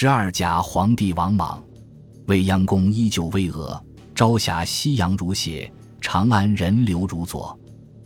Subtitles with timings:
[0.00, 1.60] 十二甲皇帝王莽，
[2.26, 3.82] 未央宫依旧巍峨，
[4.14, 5.68] 朝霞夕阳如血，
[6.00, 7.58] 长安人流如左。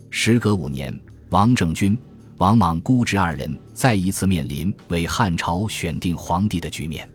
[0.09, 1.95] 时隔五年，王政君、
[2.37, 7.07] 王莽姑侄二人再一次面临为汉朝选定皇帝的局面。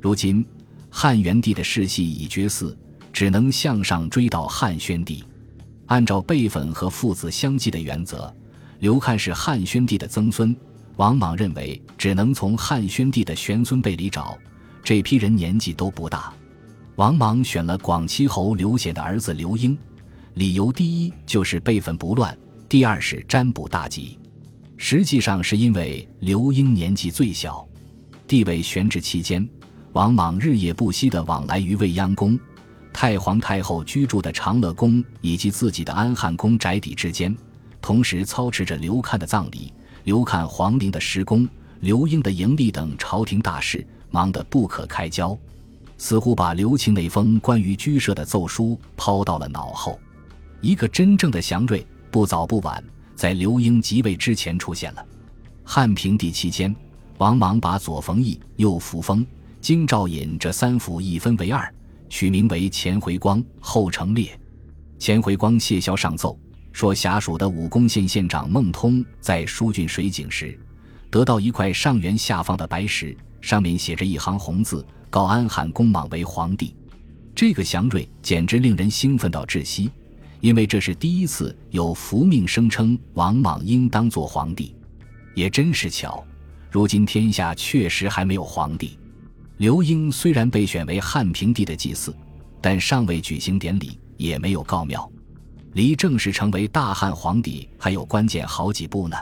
[0.00, 0.42] 如今，
[0.88, 2.74] 汉元帝的世系已绝嗣，
[3.12, 5.22] 只能向上追到汉宣帝。
[5.84, 8.34] 按照辈分和父子相继的原则，
[8.78, 10.56] 刘戡是汉宣帝的曾孙。
[10.96, 14.38] 王莽认为只能从汉宣帝的玄孙辈里找，
[14.82, 16.32] 这批人年纪都不大。
[16.96, 19.76] 王莽选了广齐侯刘显的儿子刘英，
[20.34, 22.36] 理由第一就是辈分不乱，
[22.68, 24.18] 第二是占卜大吉。
[24.76, 27.66] 实际上是因为刘英年纪最小，
[28.28, 29.48] 地位悬置期间，
[29.92, 32.38] 王莽日夜不息地往来于未央宫、
[32.92, 37.36] 太皇太后居住的长乐宫以及自己的安汉宫宅邸之间，
[37.80, 39.72] 同时操持着刘戡的葬礼。
[40.04, 41.48] 刘看皇陵的施工、
[41.80, 45.36] 刘英的盈利等朝廷大事，忙得不可开交，
[45.96, 49.98] 似乎把刘庆那封关于居舍的奏书抛到了脑后。
[50.60, 55.04] 一个真正的祥瑞，不早不晚，在刘英即位之前出现了。
[55.64, 56.74] 汉平帝期间，
[57.16, 59.26] 王莽把左冯翊、右扶风、
[59.62, 61.74] 京兆尹这三府一分为二，
[62.10, 64.38] 取名为前回光、后成烈。
[64.98, 66.38] 前回光谢萧上奏。
[66.74, 70.58] 说辖属的武功县县长孟通在疏浚水井时，
[71.08, 76.74] 得到一块上圆下方的白石，上面写着一行红字：“告安汉公莽为皇帝。”
[77.32, 79.88] 这个祥瑞简直令人兴奋到窒息，
[80.40, 84.74] 因为这是第一次有福命声称王莽应当做皇帝。
[85.32, 86.26] 也真是巧，
[86.72, 88.98] 如今天下确实还没有皇帝。
[89.58, 92.12] 刘英虽然被选为汉平帝的祭祀，
[92.60, 95.08] 但尚未举行典礼，也没有告庙。
[95.74, 99.16] 离正式成为大汉皇帝还有关键好几步呢，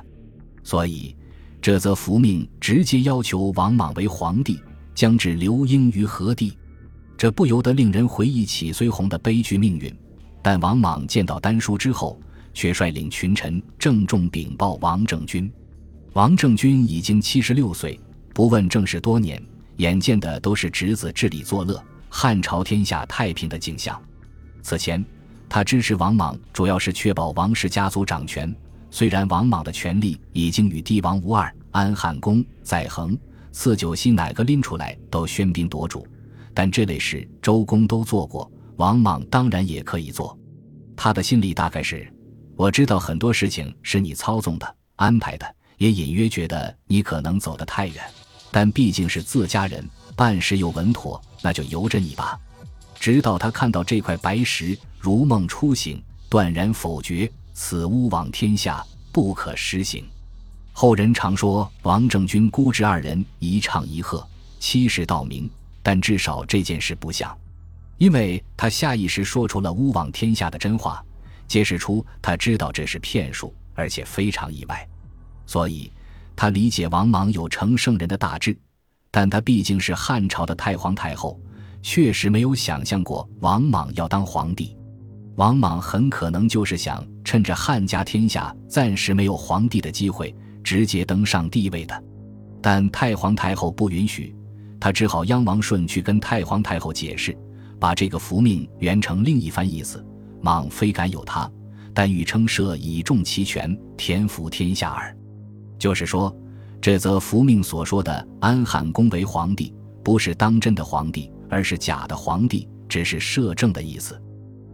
[0.63, 1.17] 所以
[1.63, 4.61] 这则符命直接要求王莽为皇帝，
[4.95, 6.57] 将置刘英于何地？
[7.17, 9.95] 这不由得令人回忆起崔红的悲剧命运。
[10.43, 12.21] 但王莽见到丹书之后，
[12.53, 15.51] 却率领群臣郑重禀报王政君。
[16.13, 17.99] 王政君已经七十六岁，
[18.35, 19.43] 不问政事多年，
[19.79, 23.99] 眼见的都是侄子治理作乐、汉朝天下太平的景象。
[24.61, 25.03] 此前。
[25.53, 28.51] 他支持王莽，主要是确保王氏家族掌权。
[28.91, 33.15] 虽然王莽的权力已经与帝王无二，安汉宫、载衡、
[33.53, 36.07] 赐九锡哪个拎出来都喧宾夺主，
[36.55, 40.35] 但这类事周公都做过，王莽当然也可以做。
[40.97, 42.11] 他的心里大概是：
[42.57, 45.45] 我知道很多事情是你操纵的、安排的，
[45.77, 47.97] 也隐约觉得你可能走得太远，
[48.51, 49.87] 但毕竟是自家人，
[50.17, 52.41] 办事又稳妥，那就由着你吧。
[52.99, 60.09] 直到他看到这块白石，如梦初醒，断然否决此巫枉天下，不可实行。
[60.73, 64.25] 后人常说王政君姑侄二人一唱一和，
[64.61, 65.51] 欺世盗名，
[65.83, 67.37] 但至少这件事不像，
[67.99, 71.05] 因为他下意识说出了巫枉天下的真话，
[71.49, 74.89] 揭示出他知道这是骗术，而且非常意外。
[75.49, 75.91] 所以，
[76.37, 78.57] 他理解王莽有成圣人的大志，
[79.11, 81.37] 但他毕竟是汉朝的太皇太后。
[81.83, 84.77] 确实没有想象过王莽要当皇帝，
[85.37, 92.05] 王莽很可能就是想趁着汉家天下暂时没有皇帝的机会，直接登上帝位的。
[92.61, 94.35] 但太皇太后不允许，
[94.79, 97.37] 他只好央王顺去跟太皇太后解释，
[97.81, 100.05] 把这个符命圆成另一番意思：
[100.41, 101.51] 莽非敢有他，
[101.95, 105.17] 但欲称赦以重其权，天福天下耳。
[105.79, 106.35] 就是说，
[106.81, 111.31] 这则符命所说的安汉公为皇帝，不是当真的皇帝。
[111.53, 114.19] 而是假的皇帝，只是摄政的意思。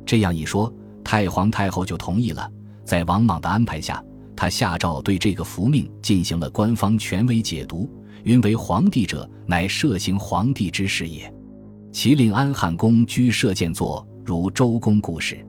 [0.09, 0.73] 这样一说，
[1.05, 2.51] 太皇太后就同意了。
[2.83, 4.03] 在王莽的安排下，
[4.35, 7.87] 他下诏对这个符命进行了官方权威解读，
[8.25, 11.31] 云为皇帝者，乃摄行皇帝之事也。
[11.93, 15.47] 其令安汉公居摄建作，如周公故事，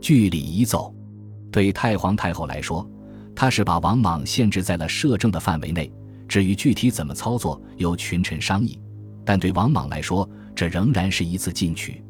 [0.00, 0.94] 据礼仪奏。
[1.50, 2.88] 对太皇太后来说，
[3.34, 5.92] 他是把王莽限制在了摄政的范围内，
[6.28, 8.78] 至于具体怎么操作，由群臣商议。
[9.24, 12.00] 但对王莽来说，这仍然是一次进取。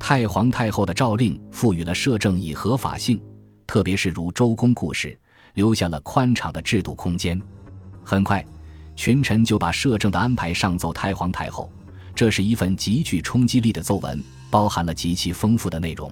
[0.00, 3.22] 太皇太后的诏令赋予了摄政以合法性，
[3.66, 5.16] 特别是如周公故事，
[5.54, 7.40] 留下了宽敞的制度空间。
[8.02, 8.44] 很快，
[8.96, 11.70] 群臣就把摄政的安排上奏太皇太后。
[12.14, 14.20] 这是一份极具冲击力的奏文，
[14.50, 16.10] 包含了极其丰富的内容。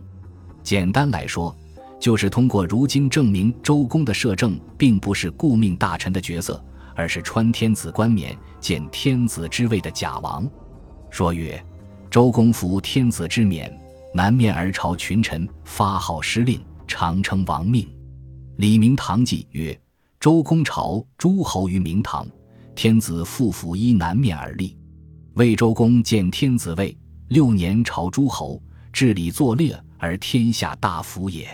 [0.62, 1.54] 简单来说，
[1.98, 6.62] 就是通过如今证明周公的摄政并不是顾命大臣的角色，
[6.94, 10.48] 而是穿天子冠冕、见天子之位的假王。
[11.10, 11.60] 说曰
[12.10, 13.70] ：“周公服天子之冕，
[14.14, 17.86] 南面而朝群臣，发号施令，常称王命。”
[18.56, 19.78] 李明堂记曰
[20.18, 22.26] ：“周公朝诸侯于明堂，
[22.74, 24.74] 天子复服依南面而立。”
[25.36, 26.96] 魏周公见天子位，
[27.28, 31.46] 六年朝诸侯，治理作劣，而天下大服也。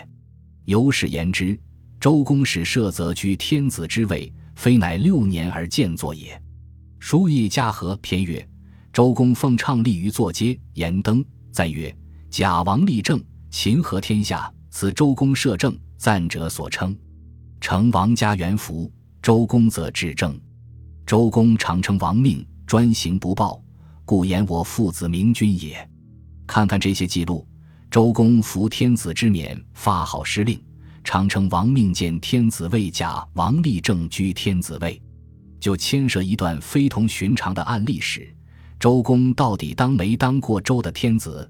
[0.63, 1.59] 由是言之，
[1.99, 6.41] 周公使摄则居天子之位，非乃六年而见作也。
[6.97, 8.47] 书议家和篇曰：
[8.95, 11.21] 周公奉倡立于坐阶，言登
[11.51, 11.93] 赞曰：
[12.29, 13.21] 假王立政，
[13.51, 16.97] 秦和天下，此周公摄政，赞者所称。
[17.59, 18.89] 成王家元服，
[19.21, 20.39] 周公则治政。
[21.05, 23.61] 周公常称王命，专行不报，
[24.05, 25.85] 故言我父子明君也。
[26.47, 27.45] 看看这些记录，
[27.91, 30.57] 周公服天子之冕，发号施令，
[31.03, 35.01] 常称王命见天子位假王立政居天子位，
[35.59, 38.33] 就牵涉一段非同寻常的案例史：
[38.79, 41.49] 周公到底当没当过周的天子？